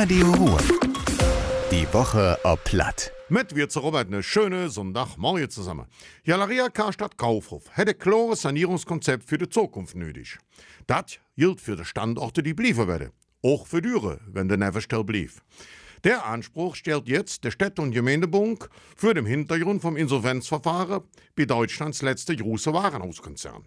Radio 0.00 0.30
Ruhr. 0.30 0.60
Die 1.72 1.92
Woche 1.92 2.38
ob 2.44 2.62
Platt. 2.62 3.10
Mit 3.28 3.56
wir 3.56 3.68
zu 3.68 3.80
Robert 3.80 4.06
eine 4.06 4.22
schöne 4.22 4.68
Sonntagmorgen 4.68 5.50
zusammen. 5.50 5.86
Jalaria 6.22 6.68
Karstadt 6.68 7.18
Kaufhof 7.18 7.64
hätte 7.72 7.94
klares 7.94 8.42
Sanierungskonzept 8.42 9.28
für 9.28 9.38
die 9.38 9.48
Zukunft 9.48 9.96
nötig. 9.96 10.38
Das 10.86 11.18
gilt 11.36 11.60
für 11.60 11.74
die 11.74 11.84
Standorte, 11.84 12.44
die 12.44 12.54
blieben 12.54 12.86
werden. 12.86 13.10
Auch 13.42 13.66
für 13.66 13.82
Düre, 13.82 14.20
wenn 14.28 14.46
der 14.46 14.56
Neverstell 14.56 15.02
blieb. 15.02 15.32
Der 16.04 16.24
Anspruch 16.24 16.76
stellt 16.76 17.08
jetzt 17.08 17.42
der 17.42 17.50
Städte- 17.50 17.82
und 17.82 17.90
Gemeindebund 17.90 18.68
für 18.96 19.14
den 19.14 19.26
Hintergrund 19.26 19.82
vom 19.82 19.96
Insolvenzverfahren 19.96 21.02
bei 21.34 21.44
Deutschlands 21.44 22.02
letzte 22.02 22.36
große 22.36 22.72
Warenhauskonzern. 22.72 23.66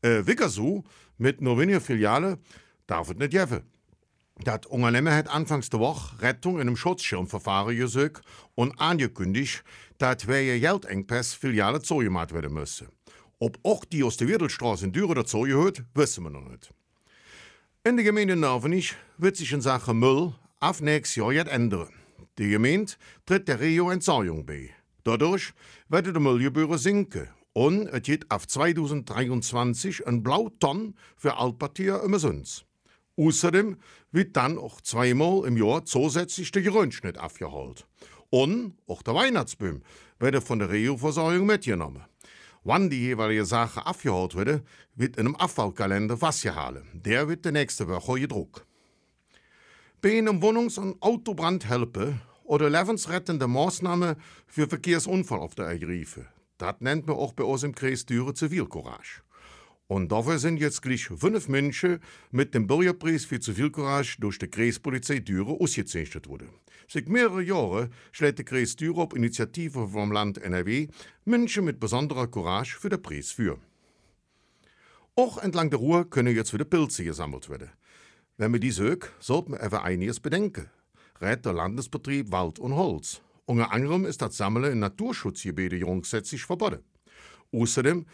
Äh, 0.00 0.24
Wickersu 0.28 0.84
mit 1.18 1.40
nur 1.40 1.58
weniger 1.58 1.80
Filiale 1.80 2.38
darf 2.86 3.10
es 3.10 3.16
nicht 3.16 3.32
geben. 3.32 3.64
Das 4.44 4.66
Unternehmen 4.66 5.14
hat 5.14 5.28
anfangs 5.28 5.70
der 5.70 5.80
Woche 5.80 6.20
Rettung 6.20 6.56
in 6.56 6.62
einem 6.62 6.76
Schutzschirmverfahren 6.76 7.74
gesucht 7.74 8.20
und 8.54 8.78
angekündigt, 8.78 9.64
dass 9.98 10.28
wegen 10.28 10.60
Geldengpass 10.60 11.32
Filiale 11.32 11.80
zugemacht 11.80 12.34
werden 12.34 12.52
müssen. 12.52 12.88
Ob 13.38 13.58
auch 13.62 13.84
die 13.84 14.04
aus 14.04 14.18
der 14.18 14.28
Wiedelstraße 14.28 14.84
in 14.84 14.92
Düren 14.92 15.14
dazu 15.14 15.40
gehört, 15.40 15.82
wissen 15.94 16.24
wir 16.24 16.30
noch 16.30 16.48
nicht. 16.48 16.72
In 17.82 17.96
der 17.96 18.04
Gemeinde 18.04 18.36
Norvenich 18.36 18.94
wird 19.16 19.36
sich 19.36 19.52
in 19.52 19.62
Sachen 19.62 19.98
Müll 19.98 20.34
auf 20.60 20.80
nächstes 20.82 21.16
Jahr 21.16 21.32
jetzt 21.32 21.50
ändern. 21.50 21.88
Die 22.38 22.50
Gemeinde 22.50 22.92
tritt 23.24 23.48
der 23.48 23.60
Rio 23.60 23.90
Entsorgung 23.90 24.44
bei. 24.44 24.70
Dadurch 25.04 25.54
werden 25.88 26.12
die 26.12 26.20
Müllgebühren 26.20 26.78
sinken 26.78 27.28
und 27.54 27.86
es 27.86 28.02
geht 28.02 28.30
auf 28.30 28.46
2023 28.46 30.06
ein 30.06 30.22
Blauton 30.22 30.94
für 31.16 31.38
Altpapier 31.38 32.02
umsonst. 32.02 32.65
Außerdem 33.16 33.76
wird 34.12 34.36
dann 34.36 34.58
auch 34.58 34.80
zweimal 34.80 35.46
im 35.46 35.56
Jahr 35.56 35.84
zusätzlich 35.84 36.50
der 36.52 36.62
Gerönschnitt 36.62 37.18
aufgeholt. 37.18 37.86
Und 38.30 38.76
auch 38.86 39.02
der 39.02 39.14
Weihnachtsbaum 39.14 39.82
wird 40.18 40.42
von 40.42 40.58
der 40.58 40.70
Rio-Versorgung 40.70 41.46
mitgenommen. 41.46 42.04
Wann 42.64 42.90
die 42.90 43.00
jeweilige 43.00 43.44
Sache 43.44 43.86
aufgeholt 43.86 44.34
wird, 44.34 44.64
wird 44.94 45.16
in 45.16 45.26
einem 45.26 45.36
Abfallkalender 45.36 46.16
festgehalten. 46.16 46.84
Der 46.94 47.28
wird 47.28 47.44
die 47.44 47.52
nächste 47.52 47.86
Woche 47.86 48.20
gedruckt. 48.20 48.66
Bei 50.02 50.18
einem 50.18 50.42
Wohnungs- 50.42 50.78
und 50.78 51.00
Autobrand 51.00 51.68
helfen 51.68 52.20
oder 52.42 52.68
lebensrettende 52.68 53.46
Maßnahmen 53.46 54.16
für 54.46 54.68
Verkehrsunfallopfer 54.68 55.64
ergreifen. 55.64 56.26
Das 56.58 56.76
nennt 56.80 57.06
man 57.06 57.16
auch 57.16 57.34
bei 57.34 57.44
uns 57.44 57.62
im 57.62 57.74
Kreis 57.74 58.04
Düren 58.04 58.34
Zivilcourage. 58.34 59.22
Und 59.88 60.10
dafür 60.10 60.38
sind 60.38 60.58
jetzt 60.58 60.82
gleich 60.82 61.06
fünf 61.06 61.48
Menschen 61.48 62.00
mit 62.32 62.54
dem 62.54 62.66
Bürgerpreis 62.66 63.24
für 63.24 63.38
Zivilcourage 63.38 64.16
durch 64.18 64.38
die 64.38 64.48
Kreispolizei 64.48 65.20
Düren 65.20 65.56
ausgezeichnet 65.60 66.28
worden. 66.28 66.48
Seit 66.88 67.08
mehreren 67.08 67.46
Jahren 67.46 67.92
schlägt 68.10 68.38
der 68.38 68.44
Kreis 68.44 68.74
Düren 68.74 68.98
auf 68.98 69.14
Initiative 69.14 69.88
vom 69.88 70.10
Land 70.10 70.38
NRW 70.38 70.88
Menschen 71.24 71.64
mit 71.64 71.78
besonderer 71.78 72.26
Courage 72.26 72.78
für 72.78 72.88
den 72.88 73.00
Preis 73.00 73.30
für. 73.30 73.58
Auch 75.14 75.38
entlang 75.38 75.70
der 75.70 75.78
Ruhr 75.78 76.10
können 76.10 76.34
jetzt 76.34 76.52
wieder 76.52 76.64
Pilze 76.64 77.04
gesammelt 77.04 77.48
werden. 77.48 77.70
Wenn 78.36 78.52
wir 78.52 78.60
die 78.60 78.72
sög, 78.72 79.12
sollte 79.20 79.52
man 79.52 79.60
aber 79.60 79.84
einiges 79.84 80.20
bedenken. 80.20 80.68
Rät 81.20 81.46
der 81.46 81.54
Landesbetrieb 81.54 82.32
Wald 82.32 82.58
und 82.58 82.74
Holz. 82.74 83.22
Unter 83.46 83.72
anderem 83.72 84.04
ist 84.04 84.20
das 84.20 84.36
Sammeln 84.36 84.72
in 84.72 84.80
Naturschutzgebieten 84.80 85.80
grundsätzlich 85.80 86.42
verboten. 86.42 86.82
Außerdem 87.52 88.04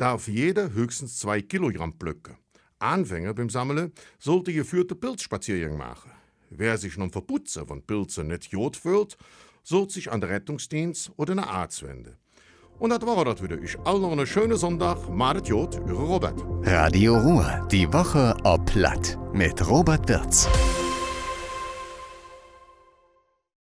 darf 0.00 0.28
jeder 0.28 0.72
höchstens 0.72 1.18
zwei 1.18 1.42
Kilogramm 1.42 1.92
pflücken. 1.92 2.36
Anfänger 2.78 3.34
beim 3.34 3.50
Sammeln 3.50 3.92
sollte 4.18 4.52
geführte 4.52 4.94
Pilzspaziergänge 4.94 5.76
machen. 5.76 6.10
Wer 6.48 6.78
sich 6.78 6.96
nun 6.96 7.10
verputzen 7.10 7.66
von 7.66 7.82
Pilzen 7.82 8.28
nicht 8.28 8.46
jod 8.46 8.76
fühlt, 8.76 9.16
sollte 9.62 9.94
sich 9.94 10.10
an 10.10 10.20
den 10.20 10.30
Rettungsdienst 10.30 11.12
oder 11.16 11.32
einen 11.32 11.44
Arzt 11.44 11.82
wenden. 11.82 12.16
Und 12.78 12.90
das 12.90 13.02
war 13.02 13.24
das 13.26 13.42
wieder. 13.42 13.60
Ich 13.60 13.78
allen 13.80 14.00
noch 14.00 14.12
einen 14.12 14.26
schönen 14.26 14.56
Sonntag. 14.56 15.10
Madet 15.10 15.48
Jod, 15.48 15.78
Robert. 15.86 16.42
Radio 16.62 17.18
Ruhr. 17.18 17.68
Die 17.70 17.92
Woche 17.92 18.34
ob 18.42 18.64
Platt. 18.64 19.18
Mit 19.34 19.68
Robert 19.68 20.08
Wirz. 20.08 20.48